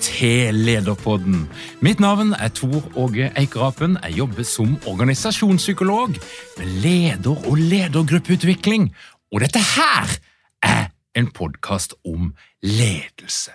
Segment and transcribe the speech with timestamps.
[0.00, 1.48] Til Lederpodden.
[1.80, 3.98] Mitt navn er Tor Åge Eikerapen.
[4.02, 6.16] Jeg jobber som organisasjonspsykolog
[6.58, 8.90] med leder- og ledergruppeutvikling.
[9.32, 10.14] Og dette her
[10.62, 13.52] er en podkast om ledelse.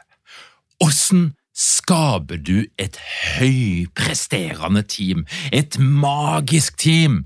[0.83, 2.97] Åssen skaper du et
[3.39, 5.25] høypresterende team?
[5.51, 7.25] Et magisk team?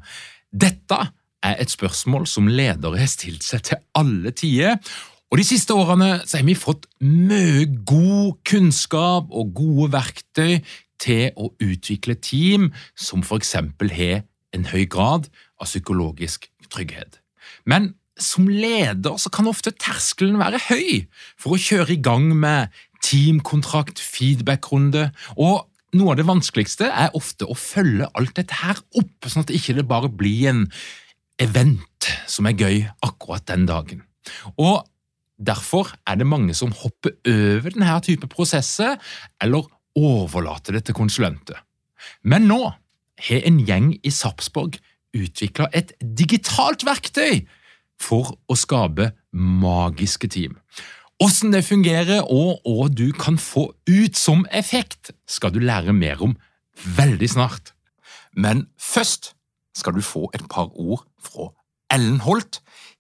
[0.52, 1.00] Dette
[1.44, 4.78] er et spørsmål som ledere har stilt seg til alle tider.
[5.28, 10.62] Og De siste årene så har vi fått mye god kunnskap og gode verktøy
[11.04, 13.54] til å utvikle team som f.eks.
[13.54, 14.24] har
[14.56, 15.28] en høy grad
[15.60, 17.20] av psykologisk trygghet.
[17.68, 21.06] Men som leder så kan ofte terskelen være høy
[21.38, 22.72] for å kjøre i gang med
[23.06, 29.28] teamkontrakt, feedbackrunde, og noe av det vanskeligste er ofte å følge alt dette her opp,
[29.28, 30.66] sånn at det ikke bare blir en
[31.44, 34.02] event som er gøy akkurat den dagen.
[34.58, 34.88] Og
[35.38, 38.98] Derfor er det mange som hopper over denne type prosesser,
[39.42, 39.68] eller
[39.98, 41.62] overlater det til konsulenter.
[42.24, 42.62] Men nå
[43.28, 44.78] har en gjeng i Sarpsborg
[45.18, 47.46] utvikla et digitalt verktøy
[48.02, 50.58] for å skape magiske team.
[51.18, 56.22] Hvordan det fungerer og hva du kan få ut som effekt, skal du lære mer
[56.22, 56.36] om
[56.98, 57.74] veldig snart.
[58.38, 59.34] Men først
[59.78, 61.50] skal du få et par ord fra
[61.94, 62.62] Ellen Holt,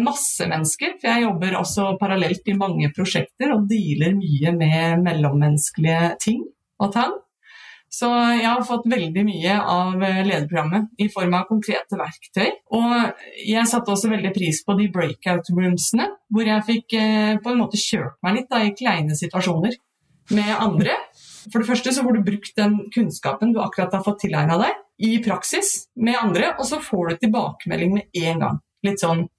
[0.00, 6.14] masse mennesker, for jeg jobber også parallelt i mange prosjekter og dealer mye med mellommenneskelige
[6.24, 6.38] ting
[6.80, 7.18] og tang.
[7.88, 12.50] Så jeg har fått veldig mye av eh, lederprogrammet i form av konkrete verktøy.
[12.76, 17.52] Og jeg satte også veldig pris på de breakout roomsene, hvor jeg fikk eh, på
[17.52, 19.78] en måte kjørt meg litt da, i kleine situasjoner
[20.36, 20.98] med andre.
[21.48, 24.84] For det første så får du brukt den kunnskapen du akkurat har fått tilegna deg,
[24.98, 28.56] i praksis med andre, og så får du tilbakemelding med en gang.
[28.84, 29.28] Litt sånn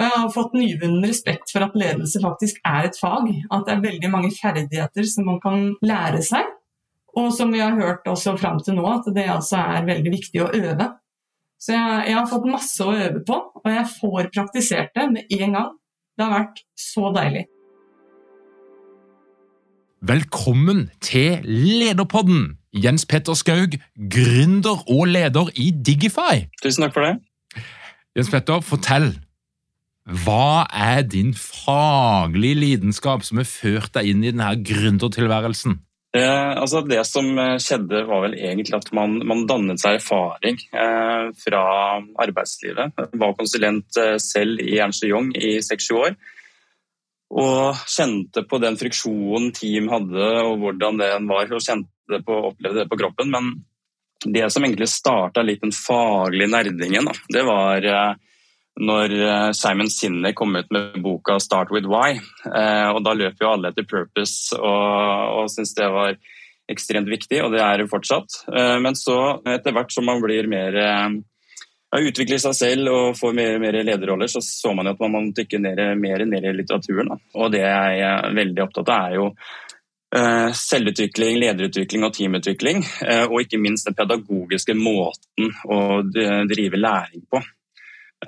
[0.00, 3.26] Og jeg har fått nyvunnen respekt for at ledelse faktisk er et fag.
[3.52, 6.48] At det er veldig mange ferdigheter som man kan lære seg.
[7.20, 10.40] Og som vi har hørt også fram til nå, at det altså er veldig viktig
[10.40, 10.88] å øve.
[11.60, 15.36] Så jeg, jeg, har fått masse å øve på, og jeg får praktisert det med
[15.36, 15.70] en gang.
[16.16, 17.44] Det har vært så deilig.
[20.00, 22.54] Velkommen til Lederpodden!
[22.72, 23.74] Jens Petter Skaug,
[24.14, 26.46] gründer og leder i Digify.
[26.62, 27.66] Tusen takk for det.
[28.16, 29.12] Jens Petter, fortell.
[30.08, 35.78] Hva er din faglige lidenskap som har ført deg inn i denne gründertilværelsen?
[36.16, 40.58] Eh, altså det som eh, skjedde, var vel egentlig at man, man dannet seg erfaring
[40.74, 41.62] eh, fra
[42.24, 42.96] arbeidslivet.
[42.98, 46.16] Jeg var konsulent eh, selv i Ernst Young i seks-sju år.
[47.30, 51.46] Og kjente på den friksjonen team hadde, og hvordan den var.
[51.54, 53.30] Og kjente det på, opplevde det på kroppen.
[53.30, 53.52] Men
[54.26, 58.18] det som egentlig starta litt den faglige nerdingen, da, det var eh,
[58.78, 62.20] når eh, Simon Sinner kom ut med boka 'Start with Why'.
[62.46, 66.14] Eh, og Da løp jo alle etter purpose og, og syntes det var
[66.70, 68.44] ekstremt viktig, og det er det fortsatt.
[68.54, 70.78] Eh, men så, etter hvert som man blir mer
[71.90, 75.22] utvikler seg selv og får mer, mer lederroller, så så man jo at man må
[75.34, 77.10] dykke ned, mer ned i litteraturen.
[77.10, 77.18] Da.
[77.34, 79.32] Og det jeg er veldig opptatt av, er jo
[80.54, 82.84] selvutvikling, lederutvikling og teamutvikling.
[83.30, 87.42] Og ikke minst den pedagogiske måten å drive læring på.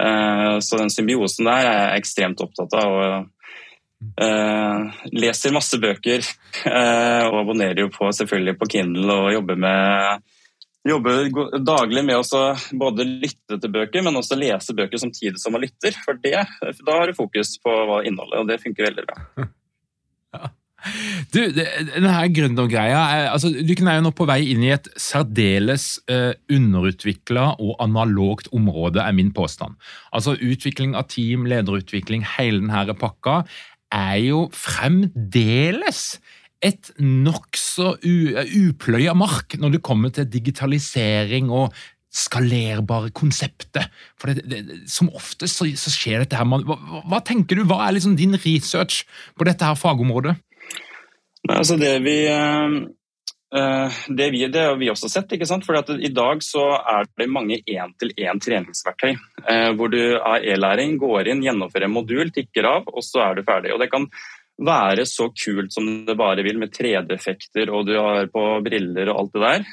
[0.01, 2.99] Eh, så den symbiosen der er jeg ekstremt opptatt av.
[2.99, 3.31] og
[4.19, 6.25] uh, leser masse bøker
[6.67, 10.25] uh, og abonnerer jo på, selvfølgelig på Kindle og jobber, med,
[10.89, 11.31] jobber
[11.63, 12.43] daglig med å
[12.81, 15.95] både lytte til bøker, men også lese bøker samtidig som man lytter.
[16.05, 16.41] For det,
[16.83, 19.49] da har du fokus på innholdet, og det funker veldig bra.
[20.33, 20.47] Ja.
[21.33, 26.33] Du, denne gründergreia altså, Du er jo nå på vei inn i et særdeles uh,
[26.53, 29.79] underutvikla og analogt område, er min påstand.
[30.13, 33.43] Altså Utvikling av team, lederutvikling, hele denne pakka
[33.93, 36.17] er jo fremdeles
[36.63, 41.75] et nokså upløya mark når det kommer til digitalisering og
[42.13, 43.89] skalerbare konseptet.
[44.21, 46.47] For det, det, Som oftest så, så, skjer dette her.
[46.47, 46.77] Hva,
[47.09, 49.03] hva, tenker du, hva er liksom din research
[49.39, 50.37] på dette her fagområdet?
[51.49, 55.33] Nei, altså det vi, uh, det vi, det har vi også sett.
[55.35, 55.67] ikke sant?
[55.67, 59.17] For I dag så er det mange én-til-én treningsverktøy.
[59.49, 63.37] Uh, hvor du av e-læring går inn, gjennomfører en modul, tikker av, og så er
[63.37, 63.75] du ferdig.
[63.75, 64.07] Og Det kan
[64.63, 69.25] være så kult som det bare vil, med 3D-effekter og du har på briller og
[69.25, 69.65] alt det der.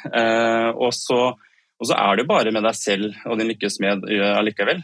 [0.71, 4.07] Og, så, og, så, er det bare med deg selv og din lykkes med
[4.39, 4.79] allikevel.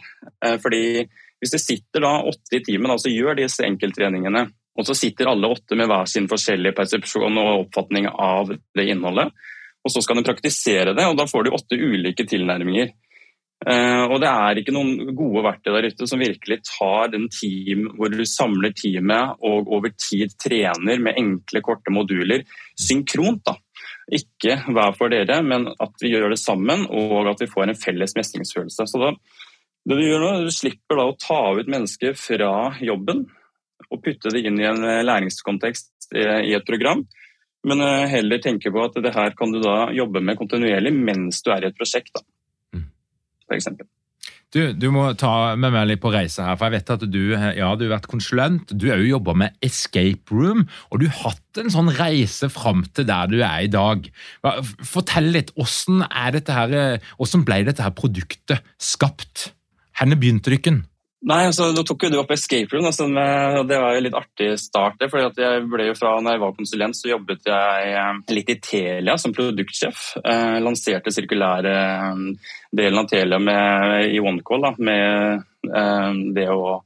[0.61, 1.07] fordi
[1.39, 4.43] hvis du sitter da åtte i timen og gjør disse enkelttreningene
[4.75, 9.31] og så sitter alle åtte med hver sin forskjellige persepsjon og oppfatning av det innholdet.
[9.85, 12.91] Og så skal de praktisere det, og da får de åtte ulike tilnærminger.
[13.65, 17.85] Uh, og det er ikke noen gode verktøy der ute som virkelig tar den team
[17.95, 22.43] hvor du samler teamet og over tid trener med enkle, korte moduler
[22.75, 23.45] synkront.
[23.47, 23.55] da.
[24.13, 27.79] Ikke hver for dere, men at vi gjør det sammen og at vi får en
[27.79, 28.85] felles mestringsfølelse.
[28.91, 29.13] Så da,
[29.87, 32.51] det du gjør nå, du slipper da å ta ut mennesker fra
[32.83, 33.23] jobben
[33.89, 37.05] og putte det inn i en eh, læringskontekst eh, i et program.
[37.65, 41.43] Men eh, heller tenke på at det her kan du da jobbe med kontinuerlig mens
[41.45, 42.13] du er i et prosjekt.
[42.15, 42.25] da,
[42.77, 42.87] mm.
[43.47, 43.89] for eksempel.
[44.55, 47.21] Du, du, må ta med meg litt på reise her, for jeg vet at du,
[47.33, 48.69] ja, du har vært konsulent.
[48.71, 50.63] Du har jo jobba med Escape Room,
[50.93, 54.07] og du har hatt en sånn reise fram til der du er i dag.
[54.79, 56.05] Fortell litt, hvordan,
[56.37, 59.49] dette her, hvordan ble dette her produktet skapt?
[59.99, 60.85] Hvor begynte dere?
[61.25, 63.07] Nei, altså, Da tok jo du opp Escape Room, altså,
[63.65, 65.01] det var jo litt artig start.
[65.09, 68.57] For jeg ble jo fra, når jeg var konsulent, så jobbet jeg eh, litt i
[68.61, 70.03] Telia som produktsjef.
[70.21, 75.41] Eh, lanserte sirkulære eh, delen av Telia med, i OneCall da, med
[75.71, 76.77] eh, det å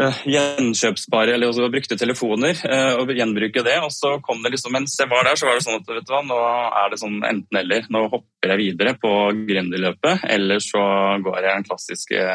[0.00, 3.76] gjenkjøpsbare eller også brukte telefoner uh, og gjenbruke det.
[3.84, 6.08] Og så kom det liksom, Mens jeg var der, så var det sånn at vet
[6.08, 6.38] du hva, nå
[6.80, 7.88] er det sånn enten-eller.
[7.92, 9.12] Nå hopper jeg videre på
[9.44, 10.82] gründerløpet, eller så
[11.24, 12.26] går jeg den klassiske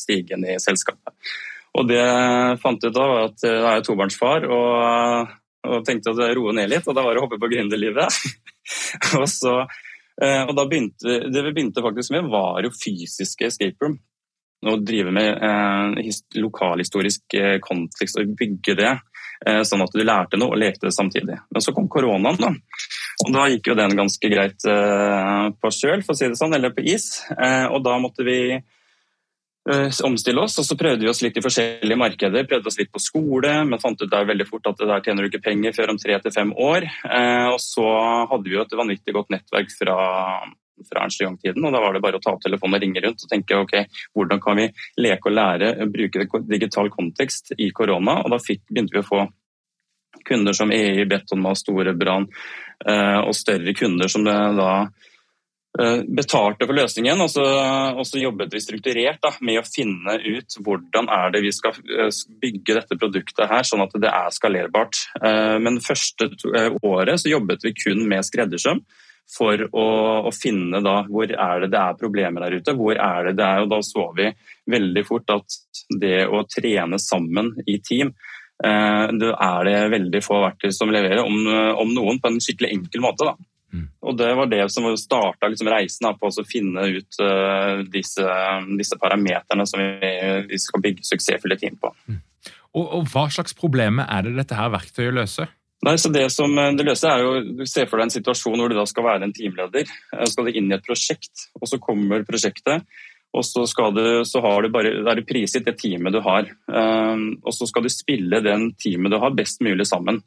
[0.00, 1.14] stigen i selskapet.
[1.76, 5.34] Og det jeg fant ut da, var at jeg er tobarnsfar og,
[5.68, 6.88] og tenkte at roe ned litt.
[6.88, 8.20] Og da var det å hoppe på gründerlivet.
[9.20, 9.28] og
[10.16, 13.98] og da begynte, Det vi begynte faktisk med, var jo fysiske escape room
[14.72, 18.92] å drive med eh, lokalhistorisk eh, kontekst og bygge det,
[19.46, 21.38] eh, sånn at du lærte noe og lekte det samtidig.
[21.50, 22.52] Men så kom koronaen, da.
[23.24, 26.56] Og da gikk jo den ganske greit eh, på kjøl, for å si det sånn,
[26.56, 27.08] eller på is.
[27.32, 31.44] Eh, og da måtte vi eh, omstille oss, og så prøvde vi oss litt i
[31.44, 32.48] forskjellige markeder.
[32.50, 35.24] Prøvde oss litt på skole, men fant ut der veldig fort at det der tjener
[35.24, 36.90] du ikke penger før om tre til fem år.
[37.54, 37.88] og så
[38.32, 39.96] hadde vi jo et vanvittig godt nettverk fra
[40.84, 41.64] fra Ernst Young-tiden.
[41.64, 43.74] og Da var det bare å ta opp telefonen og ringe rundt og tenke ok,
[44.16, 44.68] hvordan kan vi
[45.00, 48.20] leke og lære, bruke digital kontekst i korona.
[48.24, 49.26] og Da fikk, begynte vi å få
[50.26, 52.28] kunder som EI, Betonma, Storebrann
[52.86, 54.70] eh, og større kunder som da
[55.78, 57.20] eh, betalte for løsningen.
[57.22, 57.44] Og så,
[57.94, 61.76] og så jobbet vi strukturert da, med å finne ut hvordan er det vi skal
[61.78, 65.04] eh, bygge dette produktet her, sånn at det er skalerbart.
[65.62, 66.30] Men første
[66.82, 68.82] året så jobbet vi kun med skreddersøm
[69.30, 69.86] for å,
[70.28, 72.76] å, finne da hvor er det det er problemer der ute.
[72.78, 74.30] hvor er det det er, og Da så vi
[74.70, 75.58] veldig fort at
[76.00, 78.12] det å trene sammen i team
[78.64, 81.42] eh, det er det veldig få verktøy som leverer, om,
[81.82, 83.26] om noen på en skikkelig enkel måte.
[83.26, 83.36] da.
[83.74, 83.88] Mm.
[84.00, 88.26] Og Det var det som starta liksom reisen da, på å finne ut uh, disse,
[88.78, 90.10] disse, parameterne som vi,
[90.48, 91.92] vi, skal bygge suksessfulle team på.
[92.06, 92.22] Mm.
[92.76, 95.50] Og, og, Hva slags problemer er det dette her verktøyet løser?
[95.86, 98.72] Nei, så Det som det løser er jo, du ser for deg en situasjon hvor
[98.72, 99.86] du da skal være en teamleder.
[100.26, 102.86] Skal du inn i et prosjekt, og så kommer prosjektet.
[103.36, 103.62] Og så,
[103.92, 106.48] du, så du bare, er du prisgitt det teamet du har.
[106.72, 110.22] Og så skal du spille den teamet du har, best mulig sammen.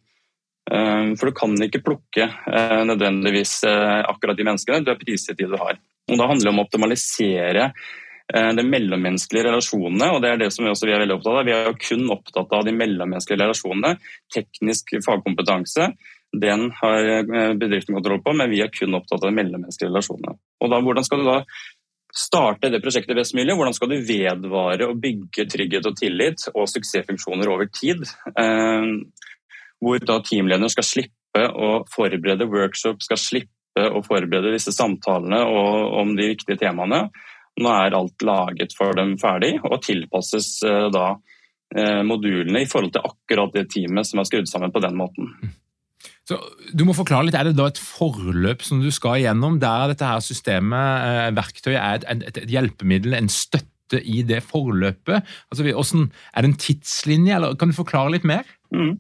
[0.69, 2.27] For du kan ikke plukke
[2.85, 4.83] nødvendigvis akkurat de menneskene.
[4.85, 5.79] Du er prisgitt de du har.
[6.09, 10.51] Og Da handler det om å optimalisere Eh, de mellommenneskelige relasjonene, og det er det
[10.53, 11.47] som vi, også, er veldig opptatt av.
[11.47, 13.95] Vi er jo kun opptatt av de mellommenneskelige relasjonene.
[14.35, 15.87] Teknisk fagkompetanse
[16.37, 20.37] den har eh, bedriften kontroll på, men vi er kun opptatt av de mellommenneskelige relasjonene.
[20.61, 21.37] Og da, Hvordan skal du da
[22.15, 23.55] starte det prosjektet best mulig?
[23.57, 28.05] Hvordan skal du vedvare og bygge trygghet og tillit og suksessfunksjoner over tid?
[28.35, 28.91] Eh,
[29.79, 36.15] hvor da teamleder skal slippe å forberede workshop, skal slippe å forberede disse samtalene om
[36.17, 37.05] de viktige temaene
[37.59, 41.07] nå er alt laget for dem ferdig og tilpasses eh, da
[41.75, 45.33] eh, modulene i forhold til akkurat det teamet som er skrudd sammen på den måten.
[46.29, 46.37] Så
[46.77, 50.05] du må forklare litt, Er det da et forløp som du skal igjennom, der dette
[50.05, 55.25] her systemet, eh, verktøyet, er et, et, et hjelpemiddel, en støtte i det forløpet?
[55.49, 58.45] Altså, hvordan, Er det en tidslinje, eller kan du forklare litt mer?
[58.75, 58.99] Mm.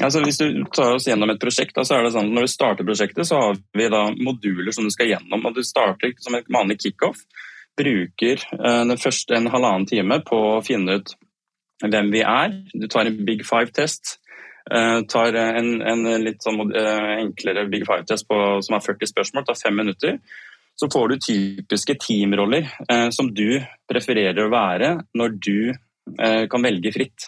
[0.00, 2.46] Altså, hvis du tar oss gjennom et prosjekt, da, så er det sånn at Når
[2.46, 5.44] du starter prosjektet, så har vi da moduler som du skal gjennom.
[5.46, 7.20] og Du starter som et vanlig kickoff
[7.80, 11.14] bruker eh, den første en halvannen time på å finne ut
[11.80, 12.54] hvem vi er.
[12.76, 14.18] Du tar en Big Five-test.
[14.70, 19.80] Uh, tar en, en, litt sånn, enklere Big Five-test som har 40 spørsmål, tar fem
[19.80, 20.18] minutter.
[20.78, 22.68] Så får du typiske teamroller
[23.16, 23.58] som du
[23.90, 25.72] prefererer å være når du
[26.52, 27.26] kan velge fritt.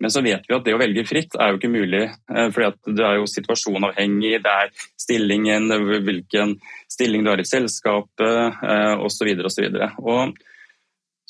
[0.00, 2.96] Men så vet vi at det å velge fritt er jo ikke mulig, eh, fordi
[2.96, 4.38] det er jo situasjonavhengig.
[4.42, 4.70] Det er
[5.10, 5.68] stillingen,
[6.06, 6.54] hvilken
[6.88, 8.62] stilling du har i selskapet
[9.02, 9.34] osv.
[9.50, 9.66] osv.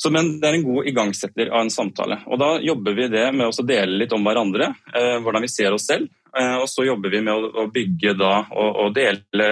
[0.02, 2.16] Så, men det er en god igangsetter av en samtale.
[2.32, 5.76] Og Da jobber vi det med å dele litt om hverandre, eh, hvordan vi ser
[5.76, 6.08] oss selv.
[6.32, 9.48] Eh, og så jobber vi med å, bygge da, og, dele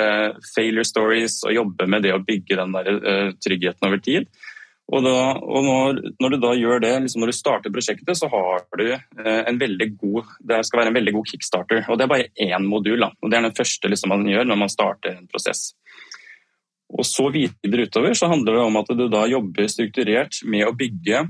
[0.54, 2.88] failure stories og jobbe med det å bygge den der,
[3.44, 4.30] tryggheten over tid.
[4.88, 8.28] Og, da, og når, når, du da gjør det, liksom når du starter prosjektet, så
[8.32, 11.82] har du eh, en veldig god Det skal være en veldig god kickstarter.
[11.88, 13.04] Og det er bare én modul.
[13.04, 13.10] Da.
[13.20, 15.74] og Det er den første liksom, man gjør når man starter en prosess.
[16.88, 20.72] Og så videre utover så handler det om at du da jobber strukturert med å
[20.76, 21.26] bygge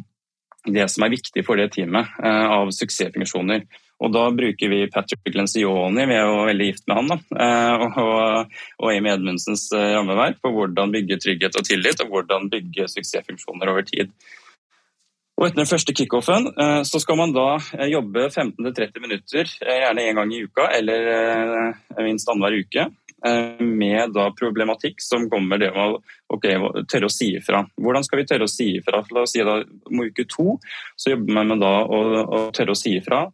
[0.69, 3.67] det som er viktig for det teamet eh, av suksessfunksjoner.
[3.99, 7.87] Og Da bruker vi Patrick Lencioni, vi er jo veldig gift med han, da, eh,
[8.03, 12.87] og, og Amy Edmundsens eh, rammeverk på hvordan bygge trygghet og tillit, og hvordan bygge
[12.93, 14.13] suksessfunksjoner over tid.
[15.39, 17.49] Og Etter den første kickoffen eh, så skal man da
[17.91, 21.13] jobbe 15-30 minutter, gjerne én gang i uka eller
[21.99, 22.89] minst annenhver uke,
[23.19, 25.97] med da problematikk som kommer det med
[26.31, 27.65] å tørre å si ifra.
[27.75, 29.01] Hvordan skal vi tørre å si ifra?
[29.11, 29.57] La oss si da
[29.91, 30.55] Om uke to
[30.95, 33.25] så jobber man med da å, å tørre å si ifra.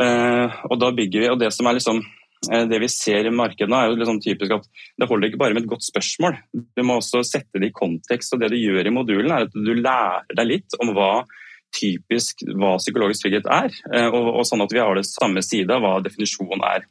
[0.00, 3.34] Eh, og da bygger vi, og det som er liksom eh, det vi ser i
[3.34, 4.68] markedet er jo liksom typisk at
[4.98, 6.38] det holder ikke bare med et godt spørsmål.
[6.52, 8.32] Du må også sette det i kontekst.
[8.32, 11.12] og Det du gjør i modulen, er at du lærer deg litt om hva
[11.72, 13.70] typisk hva psykologisk trygghet er.
[13.92, 16.88] Eh, og, og sånn at vi har det samme side av hva definisjonen er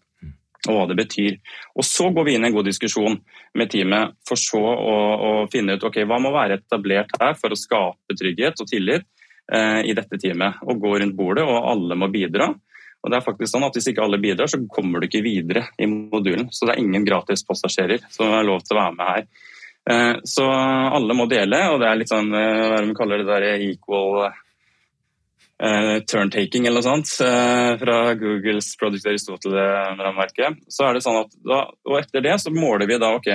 [0.70, 1.38] og hva det betyr.
[1.74, 3.18] Og Så går vi inn i en god diskusjon
[3.58, 7.54] med teamet for så å, å finne ut ok, hva må være etablert her for
[7.54, 9.08] å skape trygghet og tillit
[9.54, 10.62] eh, i dette teamet.
[10.68, 12.52] Og gå rundt bordet, og alle må bidra.
[13.02, 15.66] Og det er faktisk sånn at Hvis ikke alle bidrar, så kommer du ikke videre
[15.82, 16.52] i modulen.
[16.54, 19.26] Så det er ingen gratispassasjerer som har lov til å være med her.
[19.90, 23.30] Eh, så alle må dele, og det er litt sånn eh, hva de kaller det
[23.32, 27.10] der equal uh, turn-taking eller noe sånt
[27.82, 30.62] fra Googles Product Aristotle-rammeverket.
[30.70, 33.30] Så er det sånn at da, og etter det så måler vi da ok,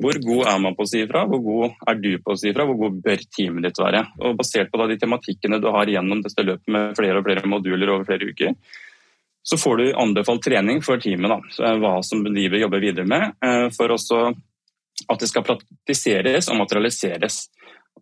[0.00, 2.48] hvor god er man på å si ifra, hvor god er du på å si
[2.50, 4.00] ifra, hvor god bør teamet ditt være.
[4.26, 7.92] Og Basert på de tematikkene du har gjennom dette løpet med flere og flere moduler
[7.94, 8.56] over flere uker,
[9.44, 11.30] så får du anbefalt trening for teamet.
[11.30, 14.24] Da, hva som de vil jobbe videre med, eh, for også
[15.10, 17.44] at det skal praktiseres og materialiseres.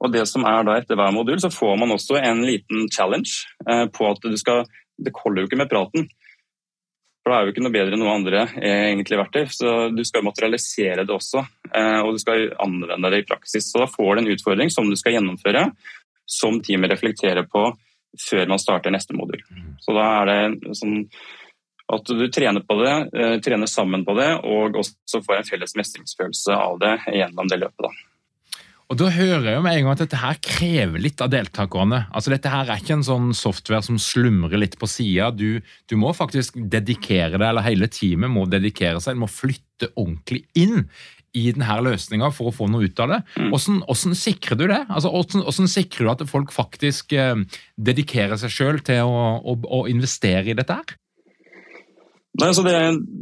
[0.00, 3.44] Og det som er da Etter hver modul så får man også en liten challenge
[3.68, 4.64] eh, på at du skal
[5.02, 6.04] Det holder jo ikke med praten.
[7.22, 9.44] For da er jo ikke noe bedre enn noe andre eh, egentlig verktøy.
[9.54, 13.68] Så du skal materialisere det også, eh, og du skal anvende det i praksis.
[13.70, 15.68] Så da får du en utfordring som du skal gjennomføre,
[16.26, 17.68] som teamet reflekterer på
[18.20, 19.40] før man starter neste modul.
[19.80, 21.06] Så da er det sånn
[21.92, 25.76] at du trener på det, eh, trener sammen på det, og også får en felles
[25.78, 27.86] mestringsfølelse av det gjennom det løpet.
[27.86, 28.12] da.
[28.92, 32.02] Og Da hører jeg jo med en gang at dette her krever litt av deltakerne.
[32.12, 35.30] Altså Dette her er ikke en sånn software som slumrer litt på sida.
[35.32, 39.16] Du, du, må faktisk dedikere deg, eller hele teamet må dedikere seg.
[39.16, 40.84] Du må flytte ordentlig inn
[41.32, 43.20] i denne løsninga for å få noe ut av det.
[43.40, 43.49] Mm.
[43.54, 44.82] Hvordan, hvordan sikrer du det?
[44.84, 49.56] Altså, hvordan, hvordan, sikrer du at folk faktisk eh, dedikerer seg sjøl til å, å,
[49.72, 50.99] å, investere i dette her?
[52.40, 52.76] Nei, det,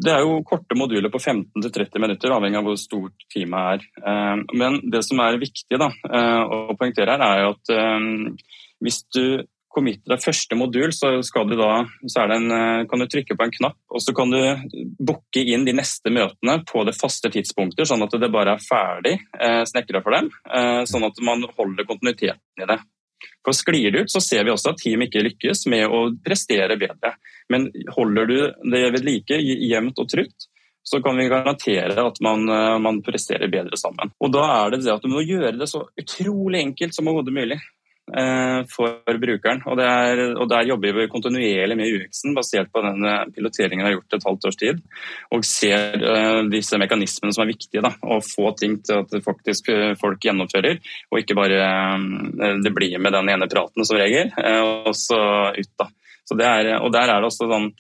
[0.05, 3.87] det, er jo korte moduler på 15-30 minutter, avhengig av hvor stort teamet er.
[4.07, 9.00] Eh, men det som er viktig da, eh, å poengtere her, er at eh, hvis
[9.11, 9.25] du
[9.71, 11.73] committer deg første modul, så, du da,
[12.11, 12.55] så en,
[12.90, 14.40] kan du trykke på en knapp, og så kan du
[14.99, 19.12] booke inn de neste møtene på det faste tidspunktet, sånn at det bare er ferdig
[19.71, 20.33] snekra for dem.
[20.90, 22.81] Sånn at man holder kontinuiteten i det.
[23.47, 26.79] For Sklir det ut, så ser vi også at team ikke lykkes med å prestere
[26.81, 27.15] bedre.
[27.50, 28.39] Men holder du
[28.73, 30.49] det ved like jevnt og trutt,
[30.83, 34.12] så kan vi garantere at man, eh, man, presterer bedre sammen.
[34.21, 37.37] Og Da er det det at du må gjøre det så utrolig enkelt som overhodet
[37.37, 37.61] mulig.
[38.11, 39.61] Eh, for brukeren.
[39.71, 43.90] Og, er, og, Der jobber vi kontinuerlig med UX-en, basert på den eh, piloteringen vi
[43.90, 44.83] har gjort et halvt års tid.
[45.31, 47.85] Og ser uh, disse mekanismene som er viktige.
[47.85, 51.59] Da, å få ting til at faktisk folk gjennomfører, og ikke bare
[52.64, 54.31] det blir med den ene praten som regel,
[54.64, 55.21] og så
[55.57, 55.73] ut.
[55.79, 55.87] da.
[56.29, 57.71] Så er, og der er det også sånn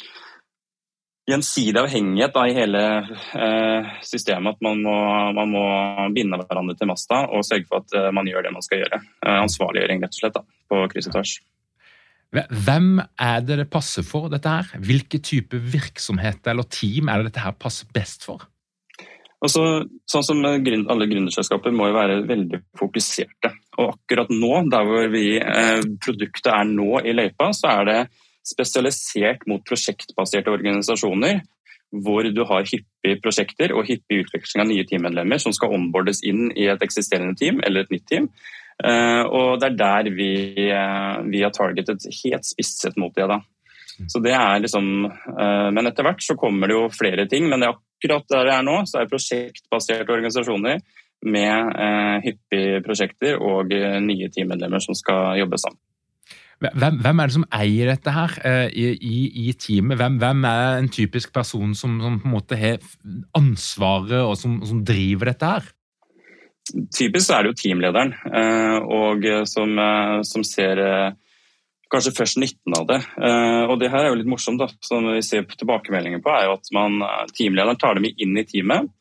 [1.28, 2.82] gjensidig avhengighet da, i hele
[3.36, 4.56] eh, systemet.
[4.56, 4.96] At man må,
[5.36, 5.64] man må,
[6.16, 9.00] binde hverandre til masta og sørge for at eh, man gjør det man skal gjøre.
[9.26, 11.34] Eh, ansvarliggjøring rett og slett da, på kryss og tvers.
[12.30, 14.70] Hvem er det det passer for, dette her?
[14.86, 18.46] Hvilke type virksomhet eller team er det dette her passer best for?
[19.40, 23.54] Altså, sånn som Alle gründerselskaper må jo være veldig fokuserte.
[23.80, 28.00] Og akkurat nå, der hvor vi, eh, produktet er nå i løypa, så er det
[28.46, 31.42] spesialisert mot prosjektbaserte organisasjoner
[31.90, 36.50] hvor du har hyppige prosjekter og hyppig utveksling av nye teammedlemmer som skal ombordes inn
[36.54, 38.28] i et eksisterende team eller et nytt team.
[38.80, 40.32] Eh, og det er der vi,
[40.70, 43.26] eh, vi har targetet helt spisset mot det.
[43.28, 43.40] da.
[44.08, 47.48] Så det er liksom, eh, Men etter hvert så kommer det jo flere ting.
[47.48, 50.80] Men akkurat der det er nå, så er det prosjektbaserte organisasjoner
[51.22, 55.76] med hyppige prosjekter og nye teammedlemmer som skal jobbe sammen.
[56.60, 59.96] Hvem, hvem, er det som eier dette her uh, i, i, teamet?
[59.96, 62.82] Hvem, hvem, er en typisk person som, som, på en måte har
[63.38, 65.70] ansvaret og som, som, driver dette her?
[66.92, 69.72] Typisk er det jo teamlederen, uh, og eh, som,
[70.28, 70.82] som ser
[71.90, 72.98] kanskje først nytten av det.
[73.66, 74.60] og Det her er jo litt morsomt.
[74.60, 77.00] da, som vi ser tilbakemeldinger på, er jo at man,
[77.34, 78.92] Teamlederen tar dem inn i teamet.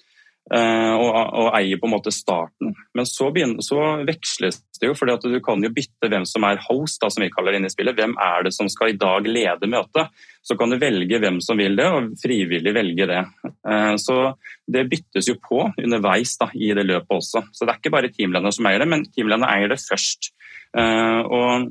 [0.49, 2.71] Eh, og, og, eier på en måte starten.
[2.97, 6.62] Men så, begynner, så veksles det jo, for du kan jo bytte hvem som er
[6.65, 7.97] host, da, som vi kaller det inne i spillet.
[7.97, 10.09] Hvem er det som skal i dag lede møtet?
[10.41, 13.21] Så kan du velge hvem som vil det, og frivillig velge det.
[13.45, 14.17] Eh, så
[14.65, 17.45] det byttes jo på underveis da, i det løpet også.
[17.53, 20.31] Så det er ikke bare teamlederne som eier det, men teamlederne eier det først.
[20.79, 21.69] Eh, og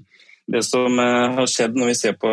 [0.48, 2.30] det som har skjedd når vi ser på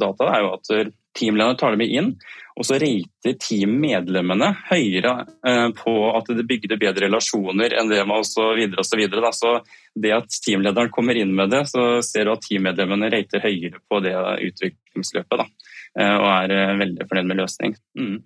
[0.00, 0.70] data, er jo at
[1.18, 2.14] teamlederne tar dem inn.
[2.52, 5.14] Og så rater teammedlemmene høyere
[5.48, 8.52] eh, på at det bygde bedre relasjoner enn det med osv.
[8.76, 9.54] Så, så, videre, så
[9.96, 14.02] det at teamlederen kommer inn med det, så ser du at teammedlemmene rater høyere på
[14.04, 14.16] det
[14.50, 15.44] utviklingsløpet.
[15.44, 17.78] Da, eh, og er eh, veldig fornøyd med løsning.
[17.96, 18.18] Mm.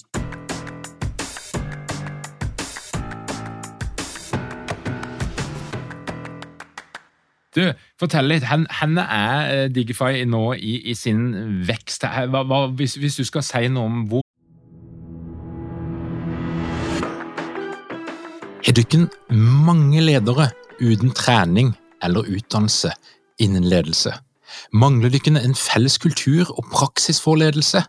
[7.56, 7.62] Du,
[7.96, 8.44] fortell litt.
[8.44, 11.30] Hvor er eh, Digify nå i, i sin
[11.64, 12.04] vekst?
[12.04, 14.24] Hva, hva, hvis, hvis, du skal si noe om hvor
[18.66, 20.50] Har dere mange ledere
[20.82, 21.70] uten trening
[22.04, 22.90] eller utdannelse
[23.40, 24.12] innen ledelse?
[24.76, 27.86] Mangler dere en felles kultur og praksis for ledelse?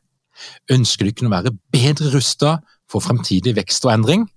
[0.71, 4.29] Ønsker dere å være bedre rustet for fremtidig vekst og endring?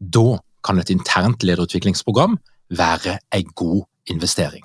[0.00, 2.40] Da kan et internt lederutviklingsprogram
[2.72, 4.64] være en god investering.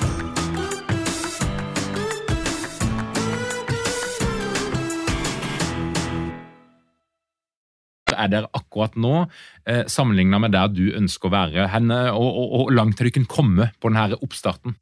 [8.21, 9.25] er der akkurat nå,
[9.65, 11.67] eh, sammenligna med der du ønsker å være?
[11.73, 14.77] Henne, og, og, og langt du kan komme på denne oppstarten?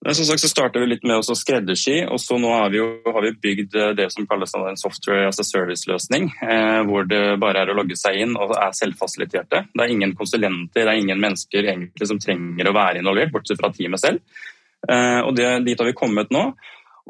[0.00, 3.20] Som sagt så starter vi litt med å skreddersy, og så nå vi, jo, har
[3.20, 6.30] vi bygd eh, det som kalles en software as a service-løsning.
[6.40, 9.66] Eh, hvor det bare er å logge seg inn og er selvfasiliterte.
[9.68, 13.60] Det er ingen konsulenter, det er ingen mennesker egentlig som trenger å være involvert, bortsett
[13.60, 14.40] fra teamet selv.
[14.88, 16.46] Eh, og det, Dit har vi kommet nå.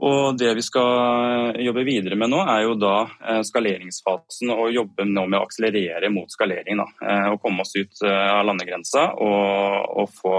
[0.00, 5.04] Og Det vi skal jobbe videre med nå, er jo da eh, skaleringsfasen og jobbe
[5.04, 6.80] nå med å akselerere mot skalering.
[6.80, 6.86] Da.
[7.04, 10.38] Eh, og komme oss ut eh, av landegrensa og, og få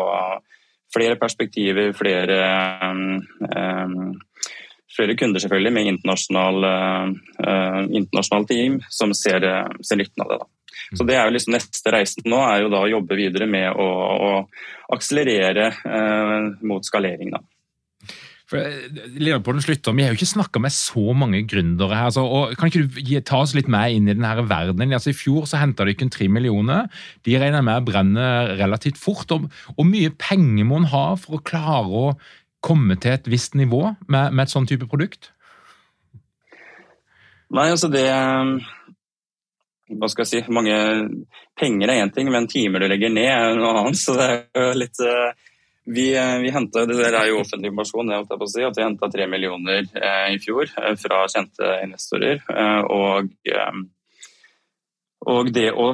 [0.92, 2.38] flere perspektiver, flere,
[4.92, 6.66] flere kunder selvfølgelig med internasjonal,
[7.96, 9.46] internasjonal team som ser,
[9.80, 10.40] ser, nytten av det.
[10.42, 10.76] Da.
[11.00, 13.72] Så det er jo liksom Neste reisen nå er jo da å jobbe videre med
[13.72, 14.34] å, å
[14.98, 15.70] akselerere
[16.68, 17.32] mot skalering.
[17.38, 17.40] Da.
[18.52, 22.10] Lederpodden slutter, Vi har jo ikke snakka med så mange gründere her.
[22.10, 24.94] Altså, og kan ikke du ta oss litt med inn i denne verdenen?
[24.94, 26.90] Altså, I fjor så henta dere tre millioner.
[27.24, 28.28] De regner med å brenne
[28.60, 29.32] relativt fort.
[29.32, 32.16] Og, og mye penger må en ha for å klare å
[32.62, 35.32] komme til et visst nivå med, med et sånn type produkt?
[37.52, 38.06] Nei, altså det
[39.92, 40.76] Hva skal jeg si Mange
[41.60, 44.00] penger er én ting, men timer du legger ned er noe annet.
[44.00, 45.32] Så det er jo litt uh,
[45.86, 46.96] vi, eh, vi hentet, det
[48.52, 48.62] si,
[49.12, 52.44] tre millioner eh, i fjor eh, fra kjente investorer.
[52.92, 53.32] Og,
[55.26, 55.88] og, det å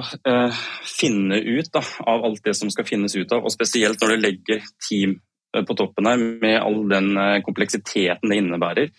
[0.83, 4.25] finne ut da, av alt det som skal finnes ut av, og spesielt når du
[4.25, 5.17] legger team
[5.57, 8.89] på toppen her med all den kompleksiteten det innebærer.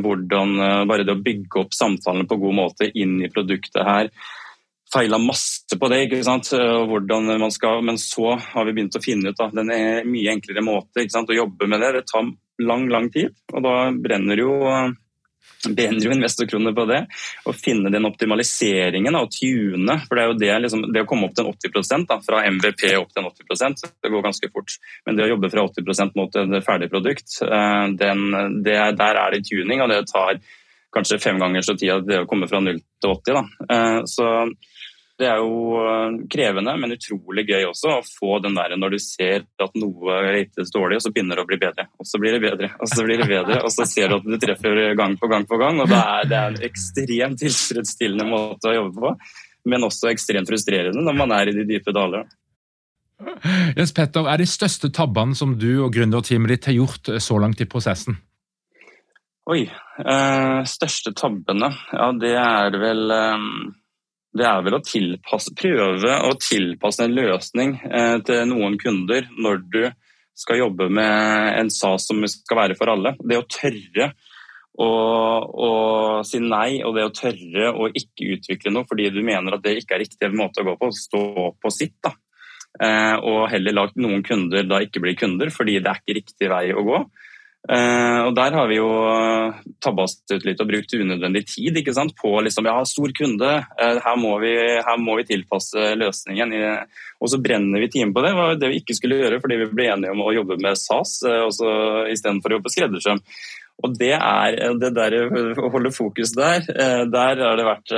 [0.00, 0.54] hvordan
[0.88, 4.08] Bare det å bygge opp samtalene på god måte inn i produktet her
[4.92, 6.52] feila masse på det, ikke sant?
[6.52, 10.34] hvordan man skal, men så har vi begynt å finne ut da, den er mye
[10.34, 11.32] enklere måte ikke sant?
[11.32, 11.94] å jobbe med det.
[11.96, 12.28] Det tar
[12.62, 14.58] lang, lang tid, og da brenner jo
[15.70, 17.00] brenner jo investorkroner på det.
[17.46, 19.96] Å finne den optimaliseringen og tune.
[20.06, 22.88] For det er jo det, liksom, det å komme opp til 80 da, fra MVP
[22.98, 24.74] opp til 80% det går ganske fort.
[25.06, 28.26] Men det å jobbe fra 80% mot et ferdig produkt, eh, den,
[28.66, 30.42] det, der er det tuning, og det tar
[30.92, 33.38] kanskje fem ganger så tid det å komme fra 0 til 80.
[33.38, 33.74] Da.
[33.76, 34.28] Eh, så
[35.22, 38.98] det er jo eh, krevende, men utrolig gøy også å få den der når du
[39.02, 41.86] ser at noe rates dårlig, og så begynner det å bli bedre.
[42.02, 44.26] Og så blir det bedre, og så blir det bedre, og så ser du at
[44.26, 45.80] du treffer gang på gang på gang.
[45.82, 49.14] og Det er, det er en ekstremt tilfredsstillende måte å jobbe på,
[49.70, 52.26] men også ekstremt frustrerende når man er i de dype daler.
[53.78, 57.62] Jens Petter, er de største tabbene som du og gründerteamet ditt har gjort så langt
[57.62, 58.18] i prosessen?
[59.50, 59.62] Oi.
[59.98, 61.70] Øh, største tabbene?
[61.94, 63.46] Ja, det er vel øh,
[64.32, 69.64] det er vel å tilpasse, prøve å tilpasse en løsning eh, til noen kunder når
[69.68, 69.82] du
[70.38, 73.12] skal jobbe med en SAS som skal være for alle.
[73.20, 74.12] Det å tørre
[74.80, 75.70] å, å,
[76.24, 79.76] si nei, og det å tørre å ikke utvikle noe fordi du mener at det
[79.82, 81.24] ikke er riktig måte å gå på, stå
[81.60, 81.98] på sitt.
[82.00, 82.14] da.
[82.80, 86.48] Eh, og heller la noen kunder da ikke bli kunder fordi det er ikke riktig
[86.52, 87.02] vei å gå.
[87.62, 88.88] Uh, og Der har vi jo
[89.82, 92.10] tabba oss ut litt og brukt unødvendig tid ikke sant?
[92.18, 94.50] på liksom, ja, stor kunde, uh, her, må vi,
[94.82, 96.56] her, må vi, tilpasse løsningen.
[96.58, 96.62] I,
[97.22, 98.32] og så brenner vi timen på det.
[98.32, 100.80] Det var det vi ikke skulle gjøre fordi vi ble enige om å jobbe med
[100.80, 101.46] SAS uh,
[102.10, 103.22] istedenfor å jobbe skreddersøm.
[103.82, 105.16] Og det er det der
[105.58, 106.66] å holde fokus der.
[107.10, 107.94] Der har det vært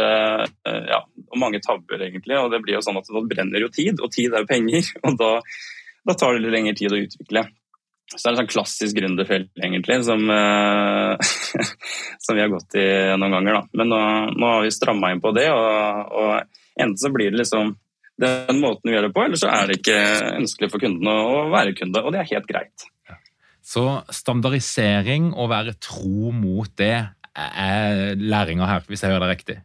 [0.88, 1.00] ja,
[1.36, 2.38] mange tabber, egentlig.
[2.40, 4.88] Og det blir jo sånn at da brenner jo tid, og tid er jo penger.
[5.10, 5.32] Og da,
[6.08, 7.44] da tar det litt lengre tid å utvikle.
[8.14, 11.14] Så det er en sånn klassisk gründerfelt, egentlig, som, uh,
[12.24, 12.86] som, vi har gått i
[13.18, 13.58] noen ganger.
[13.58, 13.80] Da.
[13.80, 14.02] Men nå,
[14.38, 17.74] nå har vi stramma inn på det, og, og, enten så blir det liksom
[18.22, 19.98] den måten vi gjør det på, eller så er det ikke
[20.36, 22.86] ønskelig for kundene å være kunde, og det er helt greit.
[23.64, 26.94] Så standardisering og være tro mot det
[27.34, 29.56] er læringa her, hvis jeg hører det riktig?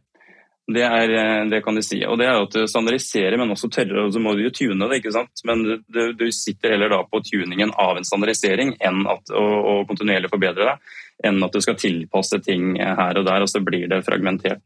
[0.70, 2.00] Det, er, eh, det, kan de si.
[2.06, 4.90] Og det er at du standardiserer, men også tørre, og så må du jo tune
[4.90, 5.02] det.
[5.02, 5.44] ikke sant?
[5.50, 9.86] Men du, du sitter heller da på tuningen av en standardisering enn at, og, og
[9.90, 10.98] kontinuerlig forbedre deg,
[11.30, 14.62] enn at du skal tilpasse ting her og der, og så blir det fragmentert.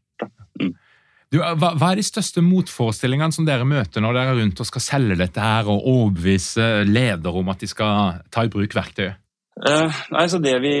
[0.60, 0.74] Mm.
[1.34, 4.68] Du, hva, hva, er de største motforestillingene som dere møter når dere er rundt og
[4.68, 9.18] skal selge dette her og overbevise ledere om at de skal ta i bruk verktøyet?
[9.54, 10.76] Uh, nei, så det vi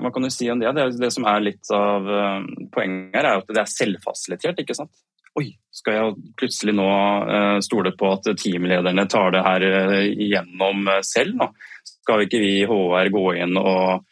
[0.00, 0.70] Hva kan du si om det?
[0.76, 4.62] Det, det som er litt av uh, poenget her, er at det er selvfasilitert.
[4.62, 4.94] ikke sant?
[5.34, 9.68] Oi, skal jeg plutselig nå uh, stole på at teamlederne tar det her
[10.14, 11.36] igjennom selv?
[11.40, 11.50] nå?
[11.84, 14.04] Skal ikke vi i HR gå inn og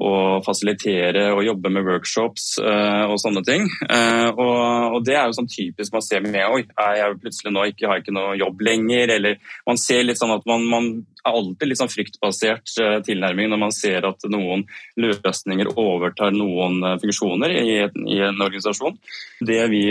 [0.00, 3.66] og fasilitere og jobbe med workshops uh, og sånne ting.
[3.84, 4.60] Uh, og,
[4.96, 7.88] og, Det er jo sånn typisk man ser med Oi, er jeg plutselig nå ikke,
[7.90, 9.12] har ikke noe jobb lenger?
[9.18, 9.36] Eller
[9.68, 10.88] man ser litt sånn at man, man
[11.22, 14.64] er alltid litt sånn fryktbasert uh, tilnærming når man ser at noen
[15.02, 18.96] løsninger overtar noen funksjoner i, i, en organisasjon.
[19.44, 19.84] Det vi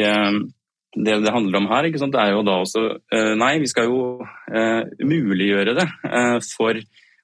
[0.92, 2.82] det det handler om her, det er jo da også
[3.40, 4.26] Nei, vi skal jo
[5.00, 5.86] muliggjøre det
[6.50, 6.82] for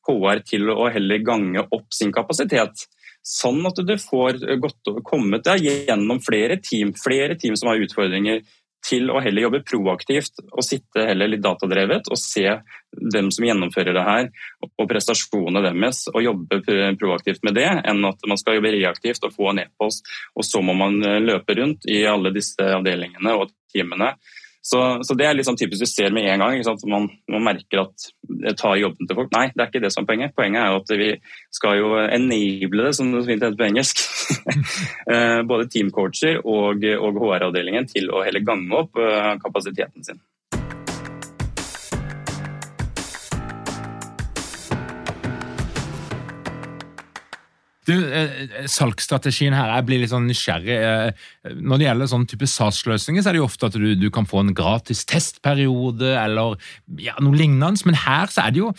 [0.08, 2.88] HR til å heller gange opp sin kapasitet.
[3.28, 8.41] Sånn at du får godt, kommet deg gjennom flere team, flere team som har utfordringer,
[8.88, 12.46] til å heller jobbe proaktivt og sitte heller litt datadrevet og se
[13.15, 14.30] dem som gjennomfører det her
[14.70, 16.62] og prestasjonene deres og jobbe
[17.00, 20.62] proaktivt med det, enn at man skal jobbe reaktivt og få en e-post, og så
[20.63, 24.13] må man løpe rundt i alle disse avdelingene og teamene
[24.67, 26.60] så, så, det er sånn typisk du ser med en gang.
[26.91, 28.08] Man, man, merker at
[28.43, 29.32] det tar jobben til folk.
[29.36, 30.36] Nei, det er ikke det som er poenget.
[30.36, 31.10] Poenget er jo at vi
[31.56, 34.03] skal jo enable det, som det fint heter på engelsk.
[35.08, 40.19] Eh, både teamcoacher og, og HR-avdelingen til å heller gange opp eh, kapasiteten sin.
[47.88, 47.93] Du,
[48.67, 50.78] Salgsstrategien her, jeg blir litt sånn nysgjerrig.
[51.56, 54.28] Når det gjelder sånn type SAS-løsninger, så er det jo ofte at du, du, kan
[54.28, 56.58] få en gratis testperiode eller
[57.00, 58.73] ja, noe lignende, men her så er det jo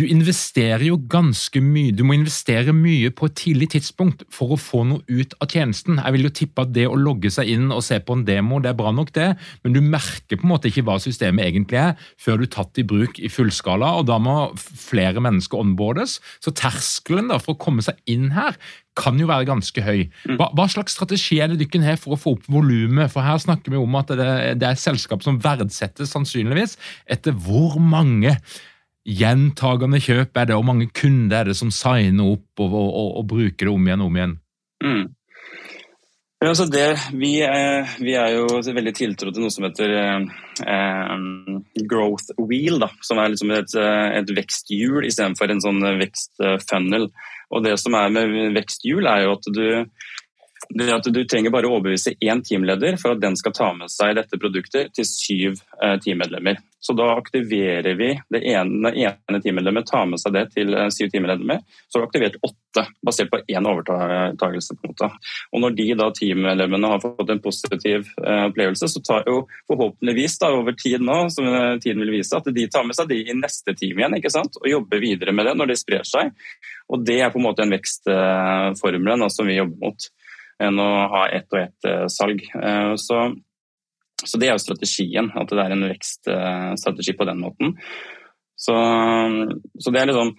[0.00, 1.92] du investerer jo ganske mye.
[1.92, 6.00] Du må investere mye på et tidlig tidspunkt for å få noe ut av tjenesten.
[6.00, 8.60] Jeg vil jo tippe at det å logge seg inn og se på en demo,
[8.62, 9.28] det er bra nok, det,
[9.64, 12.80] men du merker på en måte ikke hva systemet egentlig er før du er tatt
[12.80, 16.18] i bruk i fullskala, og da må flere mennesker onboardes.
[16.40, 18.56] Så terskelen da for å komme seg inn her
[18.98, 20.02] kan jo være ganske høy.
[20.28, 20.36] Mm.
[20.40, 23.12] Hva, hva slags strategi er det dere har for å få opp volumet?
[23.12, 26.76] For her snakker vi om at det, det er selskap som verdsettes sannsynligvis
[27.12, 28.36] etter hvor mange
[29.08, 33.26] gjentagende kjøp er det, og mange kunder er det som signer opp og, og, og
[33.32, 34.38] bruker det om igjen og om igjen?
[34.82, 35.04] Mm.
[36.42, 41.12] Ja, altså det, vi, er, vi, er, jo veldig tiltro til noe som heter eh,
[41.86, 47.06] growth wheel, da, som er liksom et, et veksthjul istedenfor en sånn vekstfunnel.
[47.52, 49.62] Og Det som er med veksthjul, er jo at du,
[50.68, 53.90] det at du trenger bare å overbevise én teamleder for at den skal ta med
[53.92, 56.60] seg dette produktet til syv eh, teammedlemmer.
[56.82, 61.12] Så da aktiverer vi det ene, ene teammedlemmet tar med seg det til eh, syv
[61.12, 61.60] teammedlemmer.
[61.86, 64.78] Så har du aktivert åtte, basert på én overtakelse.
[64.78, 65.10] på en måte.
[65.52, 70.38] Og Når de da teammedlemmene har fått en positiv eh, opplevelse, så tar jo forhåpentligvis
[70.42, 71.48] da over tid nå, som
[71.82, 74.56] tiden vil vise, at de tar med seg de i neste team igjen ikke sant?
[74.62, 76.32] og jobber videre med det når det sprer seg.
[76.92, 80.10] Og Det er på en måte en vekstformel som vi jobber mot,
[80.60, 82.44] enn å ha ett og ett salg.
[83.00, 83.22] Så
[84.24, 87.72] så det er jo strategien, at det er en vekststrategi på den måten.
[88.54, 88.74] Så,
[89.82, 90.34] så det er liksom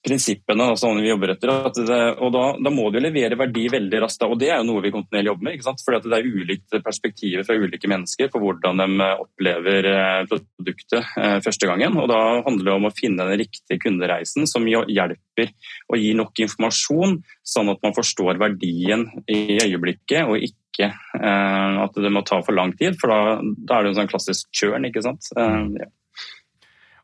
[0.00, 1.50] prinsippene da, sånn vi jobber etter.
[1.76, 4.24] Det, og da, da, må du levere verdi veldig raskt.
[4.24, 5.56] Og det er jo noe vi kontinuerlig jobber med.
[5.56, 5.82] ikke sant?
[5.84, 11.36] Fordi det er ulikt perspektiver fra ulike mennesker på hvordan de opplever eh, produktet eh,
[11.44, 11.98] første gangen.
[12.00, 15.52] Og da handler det om å finne den riktige kundereisen som hjelper
[15.90, 21.96] og gir nok informasjon, sånn at man forstår verdien i øyeblikket, og ikke eh, at
[22.00, 24.88] det må ta for lang tid, for da, da er det en sånn klassisk churn.
[24.88, 25.28] ikke sant?
[25.36, 25.92] Eh, ja.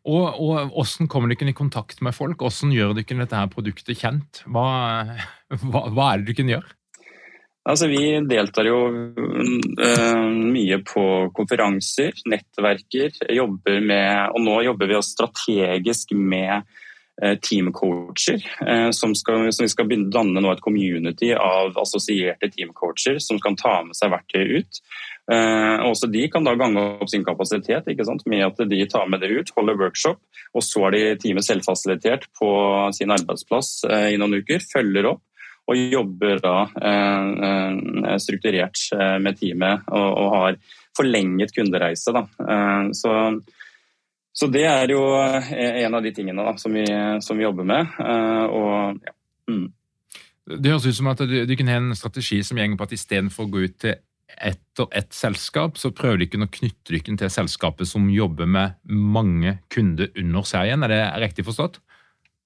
[0.07, 2.39] Og, og Hvordan kommer dere i kontakt med folk?
[2.43, 4.43] Hvordan gjør dere dette her produktet kjent?
[4.47, 4.67] Hva,
[5.67, 6.75] hva, hva er det dere gjør?
[7.67, 7.99] Altså, vi
[8.31, 16.63] deltar jo uh, mye på konferanser, nettverker, jobber med Og nå jobber vi strategisk med
[17.41, 23.57] teamcoacher, eh, som, som, vi skal danne nå et community av assosierte teamcoacher som kan
[23.57, 24.81] ta med seg verktøyet ut.
[25.33, 27.89] Eh, også De kan da gange opp sin kapasitet
[28.27, 30.21] med at de tar med det ut, holder workshop,
[30.53, 32.51] og så er de teamet selvfasilitert på
[32.93, 35.23] sin arbeidsplass i noen uker, følger opp
[35.67, 36.59] og jobber da
[38.23, 38.79] strukturert
[39.19, 40.59] med teamet og, og har
[40.95, 42.15] forlenget kundereise.
[42.15, 42.23] Da.
[42.95, 43.11] Så
[44.37, 45.53] så det er jo eh,
[45.87, 46.85] en av de tingene da, som, vi,
[47.25, 47.95] som, vi, jobber med.
[48.05, 49.15] Eh, og, ja.
[49.49, 49.63] mm.
[50.61, 52.93] Det høres ut som at du, du kan ha en strategi som går på at
[52.95, 53.97] istedenfor å gå ut til
[54.37, 58.51] ett og ett selskap, så prøver de ikke å knytte dere til selskapet som jobber
[58.51, 60.85] med mange kunder under seg igjen.
[60.85, 61.81] Er det riktig forstått?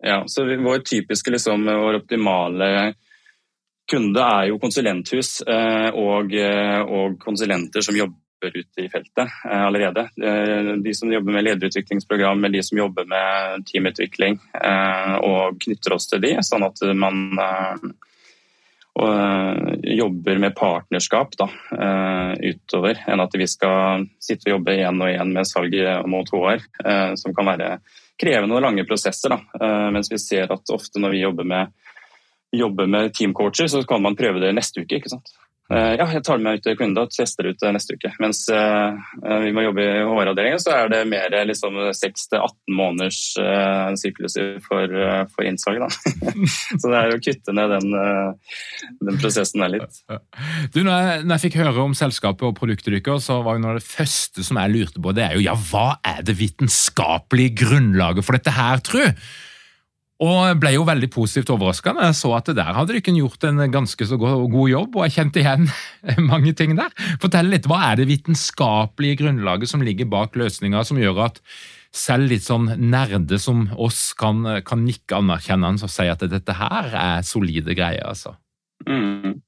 [0.06, 2.70] Ja, så vår typiske, liksom, vår optimale
[3.90, 6.30] kunde er jo konsulenthus eh, og,
[6.86, 10.00] og konsulenter som jobber jobber ute i feltet eh, allerede.
[10.00, 16.08] Eh, de som jobber med lederutviklingsprogram, de som jobber med teamutvikling, eh, og knytter oss
[16.08, 17.36] til de, sånn at man
[19.80, 21.46] jobber med partnerskap da,
[22.42, 25.72] utover, enn at vi skal sitte og jobbe én og én med salg
[26.10, 26.60] mot HR,
[27.16, 27.70] som kan være
[28.20, 29.32] krevende og lange prosesser.
[29.32, 29.88] Da.
[29.94, 31.72] Mens vi ser at ofte når vi jobber med,
[32.52, 34.98] jobber med teamcoacher, så kan man prøve det neste uke.
[34.98, 35.32] ikke sant?
[35.70, 38.10] Eh, ja, jeg tar med meg ut til kunden og tester ut neste uke.
[38.22, 38.90] Mens uh,
[39.44, 43.20] vi må jobbe i HR-avdelingen, så er det mer liksom, 6-18 måneders
[44.00, 44.96] sykluser for,
[45.30, 45.84] for innsalg.
[46.80, 47.94] så det er å kutte ned den,
[49.06, 50.00] den prosessen der litt.
[50.74, 53.64] Du, når jeg, når jeg, fikk høre om selskapet og produktet deres, så var det
[53.64, 56.34] noe av det første som jeg lurte på, det er jo ja, hva er det
[56.40, 59.04] vitenskapelige grunnlaget for dette her, tru?
[60.20, 63.62] Og ble jo veldig positivt overraska når jeg så at der hadde dere gjort en
[63.72, 65.68] ganske så god jobb, og jeg kjente igjen
[66.30, 66.92] mange ting der.
[67.22, 71.40] Fortell litt, Hva er det vitenskapelige grunnlaget som ligger bak løsninga, som gjør at
[71.90, 76.92] selv litt sånn nerde som oss kan, kan nikke anerkjennende og si at dette her
[76.92, 78.04] er solide greier?
[78.12, 78.36] altså?
[78.86, 79.40] Mm.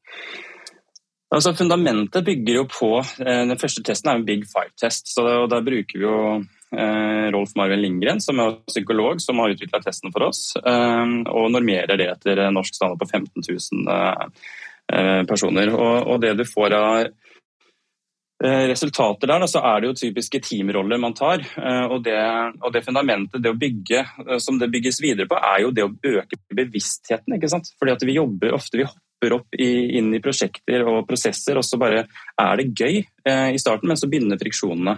[1.32, 5.14] Altså, fundamentet bygger jo på eh, Den første testen er en Big Five-test.
[5.14, 6.18] så Da bruker vi jo
[6.72, 10.54] Rolf Marvin Lindgren, som er psykolog, som har utvikla testen for oss.
[10.56, 15.74] Eh, og normerer det etter norsk standard på 15 000 eh, personer.
[15.76, 17.10] Og, det du får av
[18.44, 21.44] Eh, resultater der, så er det jo typiske teamroller man tar.
[21.44, 22.18] Eh, og det,
[22.58, 25.84] og det, fundamentet, det å bygge, eh, som det bygges videre på, er jo det
[25.86, 27.36] å øke bevisstheten.
[27.36, 27.70] ikke sant?
[27.78, 31.66] Fordi at vi jobber ofte, vi hopper opp i, inn i prosjekter og prosesser, og
[31.66, 32.98] så bare er det gøy
[33.54, 34.96] i starten, men så begynner friksjonene.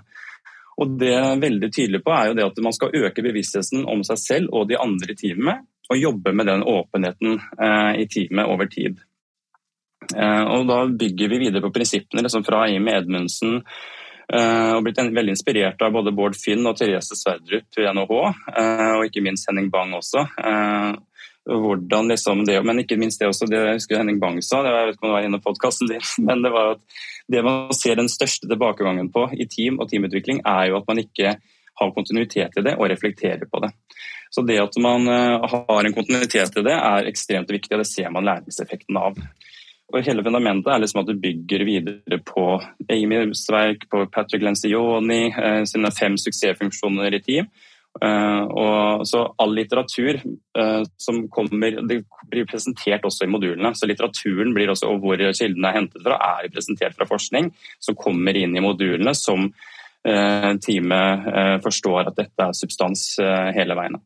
[0.83, 3.85] Og det jeg er veldig tydelig på er jo det at man skal øke bevisstheten
[3.91, 7.37] om seg selv og de andre i teamet, og jobbe med den åpenheten
[8.01, 9.03] i teamet over tid.
[10.13, 15.01] Eh, og da bygger vi videre på prinsippene liksom fra Amy Edmundsen eh, og blitt
[15.01, 18.21] veldig inspirert av både Bård Finn og Therese Sverdrup ved NHH,
[18.61, 20.27] eh, og ikke minst Henning Bang også.
[21.45, 24.73] Hvordan liksom det, men ikke minst det også, det jeg husker Henning Bang sa, jeg
[24.73, 27.75] vet ikke om det var inne i podkasten din, men det var at det man
[27.77, 31.37] ser den største tilbakegangen på i team og teamutvikling, er jo at man ikke
[31.75, 33.73] har kontinuitet i det og reflekterer på det.
[34.31, 38.13] Så det at man har en kontinuitet i det, er ekstremt viktig, og det ser
[38.15, 39.19] man læringseffekten av.
[39.93, 42.47] Og hele fundamentet er liksom at du bygger videre på
[42.91, 47.51] Amys verk, på Patrick Lencioni eh, sine fem suksessfunksjoner i team.
[48.03, 53.71] Uh, og så All litteratur uh, som kommer, det blir presentert også i modulene.
[53.75, 57.99] så Litteraturen blir også, og hvor kildene er hentet fra, er presentert fra forskning som
[57.99, 63.07] kommer inn i modulene, som uh, teamet forstår at dette er substans
[63.55, 64.03] hele veien.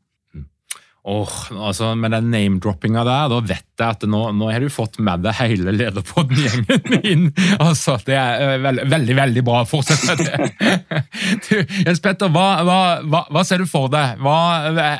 [1.08, 4.98] Oh, altså Med den name-droppinga der, da vet jeg at nå, nå har du fått
[5.00, 7.24] med deg hele Lederpodden-gjengen inn.
[7.56, 9.62] Altså, Det er uh, veld, veldig, veldig bra.
[9.68, 11.00] Fortsett med det.
[11.46, 11.54] du,
[11.86, 14.20] Jens Petter, hva, hva, hva, hva, ser du for deg?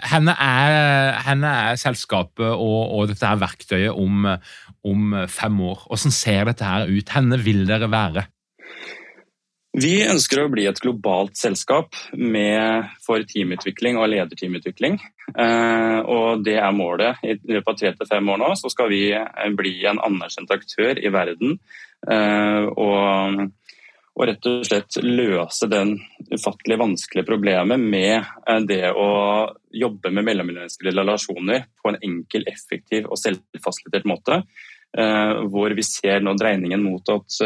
[0.08, 4.30] henne, er, henne er selskapet og, og, dette her verktøyet om,
[4.88, 5.84] om fem år.
[5.90, 7.16] Hvordan ser dette her ut?
[7.18, 8.28] Henne vil dere være?
[9.76, 14.96] Vi ønsker å bli et globalt selskap med, for teamutvikling og lederteamutvikling.
[15.28, 17.20] Eh, og det er målet.
[17.20, 20.54] I løpet av tre til fem år nå så skal vi eh, bli en anerkjent
[20.57, 21.59] aktør i verden.
[22.00, 23.42] Eh, og,
[24.16, 25.98] og, rett og slett løse den
[26.33, 28.24] ufattelig vanskelige problemet med
[28.70, 29.11] det å
[29.68, 34.40] jobbe med mellommenneskelige relasjoner på en enkel, effektiv og selvfasilitert måte.
[34.88, 37.37] Hvor vi ser nå dreiningen mot at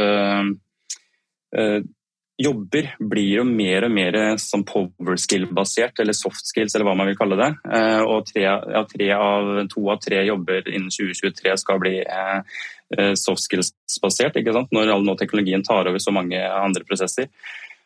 [2.43, 7.09] jobber blir jo mer og mer som power skill-basert, eller soft skills, eller hva man
[7.11, 7.49] vil kalle det.
[7.73, 12.63] Eh, og tre, ja, tre av, to av tre jobber innen 2023 skal bli eh,
[12.99, 14.39] eh, soft skills-basert,
[14.73, 17.31] når all nå teknologien tar over så mange andre prosesser.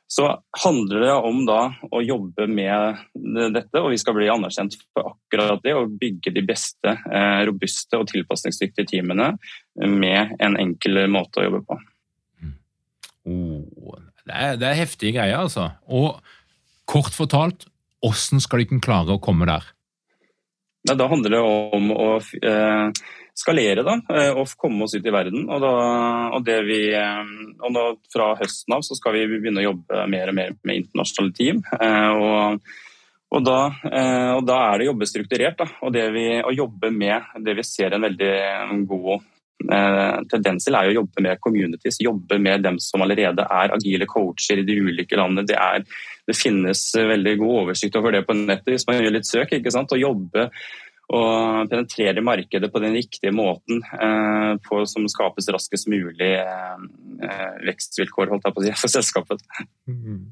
[0.09, 0.29] Så
[0.63, 3.01] handler det om da å jobbe med
[3.57, 5.75] dette, og vi skal bli anerkjent for akkurat det.
[5.75, 6.93] Å bygge de beste,
[7.49, 9.33] robuste og tilpasningsdyktige teamene
[9.83, 11.81] med en enkel måte å jobbe på.
[13.27, 15.71] Oh, det er, det er heftige greier, altså.
[15.87, 16.19] Og
[16.91, 17.69] kort fortalt,
[18.03, 19.65] hvordan skal de kunne klare å komme der?
[20.87, 25.49] Da handler det om å eh, skalere da, eh, og komme oss ut i verden.
[25.51, 25.73] Og, da,
[26.37, 30.31] og, vi, eh, og nå, fra høsten av så skal vi begynne å jobbe mer
[30.31, 31.63] og mer med internasjonale team.
[31.67, 32.69] Og,
[33.35, 35.59] og, da, da, er det å jobbe strukturert.
[35.59, 38.37] Da, og det vi, å jobbe med det vi ser en veldig
[38.87, 39.27] god
[39.57, 44.09] Eh, tendens til er å jobbe med communities, jobbe med dem som allerede er agile
[44.11, 45.47] coacher i de ulike landene.
[45.49, 45.87] Det, er,
[46.29, 49.57] det finnes veldig god oversikt over det på nettet hvis man gjør litt søk.
[49.57, 49.95] ikke sant?
[49.97, 50.51] Å jobbe
[51.07, 56.81] og penetrere markedet på den riktige måten eh, på, som skapes raskest mulig eh,
[57.23, 59.45] eh vekstvilkår holdt jeg på å si, for selskapet.
[59.87, 60.27] Mm.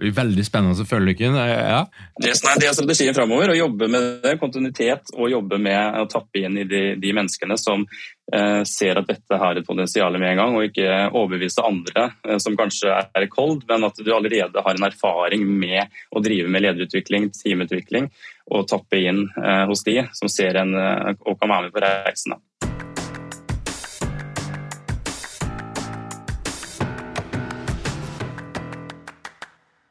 [0.00, 1.28] Veldig spennende å følge.
[1.28, 1.82] Ja.
[2.16, 3.52] Det, det er strategien framover.
[3.52, 7.58] Å jobbe med det, kontinuitet og jobbe med å tappe inn i de, de menneskene
[7.60, 12.08] som eh, ser at dette har et potensial med en gang, og ikke overbevise andre
[12.24, 16.48] eh, som kanskje er cold, men at du allerede har en erfaring med å drive
[16.48, 18.08] med lederutvikling, teamutvikling,
[18.50, 21.84] og tappe inn eh, hos de som ser en, eh, og kan være med på
[21.84, 22.40] reisen.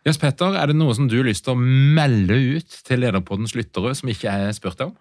[0.10, 3.54] Jens Petter, er det noe som du har lyst til å melde ut til Lederpoddens
[3.54, 4.96] lyttere som ikke er spurt om?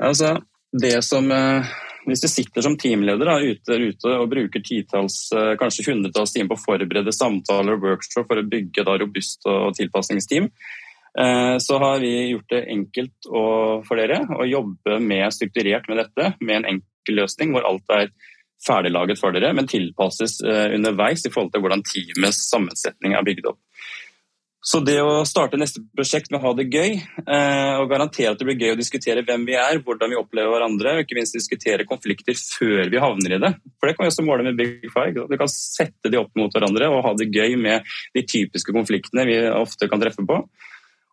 [0.00, 0.38] Altså,
[0.72, 1.74] det som eh,
[2.08, 6.54] Hvis du sitter som teamleder da, ute, ute, og bruker titalls, eh, kanskje hundretalls timer
[6.54, 10.48] på å forberede samtaler og workshop for å bygge da, robust og tilpasningsteam,
[11.20, 16.32] eh, så har vi gjort det enkelt for dere å jobbe med, strukturert med dette
[16.40, 18.08] med en enkel løsning hvor alt er
[18.64, 23.60] ferdiglaget for dere, men tilpasses underveis i forhold til hvordan teamets sammensetning er bygd opp.
[24.64, 28.40] Så det å starte neste prosjekt med å ha det gøy, eh, og garantere at
[28.40, 31.36] det blir gøy å diskutere hvem vi er, hvordan vi opplever hverandre, og ikke minst
[31.36, 33.50] diskutere konflikter før vi havner i det.
[33.76, 35.26] For det kan vi også måle med Big Five.
[35.28, 37.84] Du kan sette de opp mot hverandre og ha det gøy med
[38.16, 40.40] de typiske konfliktene vi ofte kan treffe på.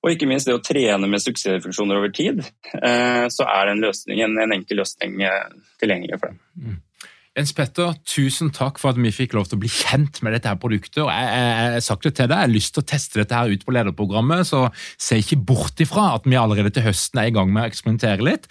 [0.02, 2.40] Og ikke minst det å trene med suksessfunksjoner over tid,
[2.80, 5.52] eh, så er en, løsning, en enkel løsning eh,
[5.84, 6.80] tilgjengelig for dem.
[7.32, 10.52] Jens Petter, tusen takk for at vi fikk lov til å bli kjent med dette
[10.52, 11.00] her produktet.
[11.00, 13.38] og Jeg, jeg, jeg sagt det til deg, jeg har lyst til å teste dette
[13.38, 14.66] her ut på lederprogrammet, så
[15.00, 18.28] se ikke bort ifra at vi allerede til høsten er i gang med å eksperimentere
[18.28, 18.50] litt.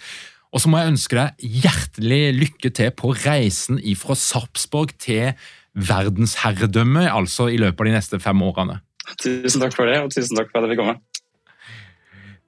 [0.51, 5.29] Og så må jeg ønske deg hjertelig lykke til på reisen fra Sarpsborg til
[5.77, 8.81] verdensherredømme, altså i løpet av de neste fem årene.
[9.21, 10.97] Tusen takk for det, og tusen takk for at jeg fikk komme.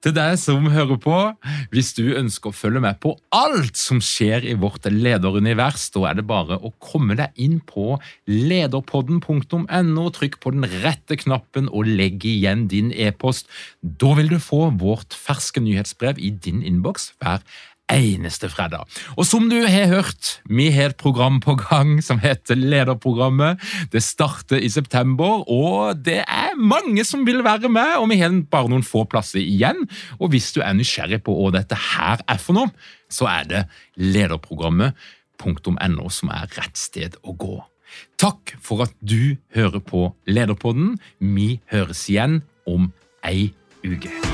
[0.04, 1.18] Til deg som hører på,
[1.72, 6.18] hvis du ønsker å følge med på alt som skjer i vårt lederunivers, da er
[6.18, 7.96] det bare å komme deg inn på
[8.28, 13.48] lederpodden.no, trykk på den rette knappen og legg igjen din e-post.
[13.80, 17.40] Da vil du få vårt ferske nyhetsbrev i din innboks hver
[17.92, 18.86] eneste fredag.
[19.16, 23.60] Og som du har hørt, vi har et program på gang som heter Lederprogrammet.
[23.92, 28.32] Det starter i september, og det er mange som vil være med, og vi har
[28.50, 29.84] bare noen få plasser igjen.
[30.18, 32.72] Og hvis du er nysgjerrig på hva dette her er for noe,
[33.12, 33.62] så er det
[34.00, 37.58] lederprogrammet.no som er rett sted å gå.
[38.18, 40.96] Takk for at du hører på Lederpodden.
[41.20, 42.90] Vi høres igjen om
[43.22, 43.52] ei
[43.84, 44.33] uke.